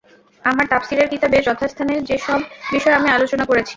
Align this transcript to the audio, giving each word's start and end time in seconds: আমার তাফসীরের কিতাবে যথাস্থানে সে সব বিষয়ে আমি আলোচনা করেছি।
আমার 0.43 0.65
তাফসীরের 0.71 1.07
কিতাবে 1.13 1.37
যথাস্থানে 1.41 1.93
সে 2.07 2.15
সব 2.27 2.39
বিষয়ে 2.71 2.97
আমি 2.99 3.09
আলোচনা 3.11 3.43
করেছি। 3.45 3.69